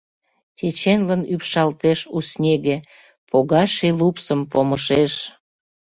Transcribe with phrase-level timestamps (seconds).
[0.57, 2.77] Чеченлын ӱпшалтеш У снеге,
[3.29, 5.13] Пога ший лупсым помышеш.